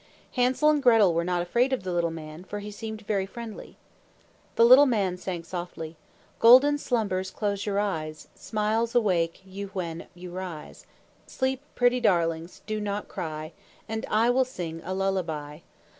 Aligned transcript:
Hansel 0.31 0.71
and 0.71 0.81
Gretel 0.81 1.13
were 1.13 1.23
not 1.23 1.43
afraid 1.43 1.71
of 1.71 1.83
the 1.83 1.93
little 1.93 2.09
man, 2.09 2.43
for 2.43 2.57
he 2.57 2.71
seemed 2.71 3.05
very 3.05 3.27
friendly. 3.27 3.77
The 4.55 4.65
little 4.65 4.87
man 4.87 5.15
sang 5.15 5.43
softly, 5.43 5.95
"Golden 6.39 6.79
slumbers 6.79 7.29
close 7.29 7.67
your 7.67 7.77
eyes, 7.79 8.27
Smiles 8.33 8.95
awake 8.95 9.41
you 9.45 9.67
when 9.73 10.07
you 10.15 10.31
rise. 10.31 10.87
Sleep, 11.27 11.61
pretty 11.75 11.99
darlings, 11.99 12.63
do 12.65 12.79
not 12.81 13.09
cry, 13.09 13.53
And 13.87 14.07
I 14.09 14.31
will 14.31 14.43
sing 14.43 14.81
a 14.83 14.95
lullaby. 14.95 15.59